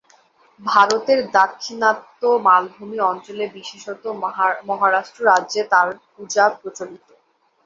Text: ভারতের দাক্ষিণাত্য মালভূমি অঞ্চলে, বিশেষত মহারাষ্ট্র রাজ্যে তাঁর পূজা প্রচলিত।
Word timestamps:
ভারতের 0.59 1.19
দাক্ষিণাত্য 1.31 2.21
মালভূমি 2.45 2.97
অঞ্চলে, 3.11 3.43
বিশেষত 3.55 4.03
মহারাষ্ট্র 4.69 5.19
রাজ্যে 5.31 5.61
তাঁর 5.71 5.87
পূজা 6.13 6.45
প্রচলিত। 6.59 7.07